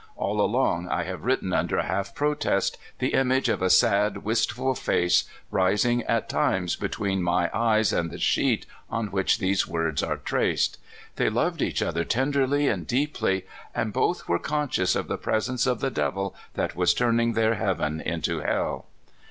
All 0.15 0.41
along 0.41 0.87
I 0.89 1.03
have 1.03 1.25
written 1.25 1.53
under 1.53 1.79
half 1.83 2.15
protest, 2.15 2.79
the 2.97 3.13
image 3.13 3.49
of 3.49 3.61
a 3.61 3.69
sad, 3.69 4.13
68 4.13 4.15
CALIFORNIA 4.15 4.15
SKETCHES. 4.15 4.25
wistful 4.25 4.73
face 4.73 5.23
rising 5.51 6.01
at 6.05 6.27
times 6.27 6.75
between 6.75 7.21
my 7.21 7.51
eyes 7.53 7.93
and 7.93 8.09
the 8.09 8.17
sheet 8.17 8.65
on 8.89 9.09
which 9.11 9.37
these 9.37 9.67
words 9.67 10.01
are 10.01 10.17
traced. 10.17 10.79
They 11.17 11.29
loved 11.29 11.61
each 11.61 11.83
other 11.83 12.03
tenderly 12.03 12.67
and 12.67 12.87
deeply, 12.87 13.45
and 13.75 13.93
both 13.93 14.27
were 14.27 14.39
conscious 14.39 14.95
of 14.95 15.07
the 15.07 15.19
presence 15.19 15.67
of 15.67 15.81
the 15.81 15.91
devil 15.91 16.33
that 16.55 16.75
was 16.75 16.95
turning 16.95 17.33
their 17.33 17.53
heaven 17.53 18.01
into 18.03 18.39
hell. 18.39 18.87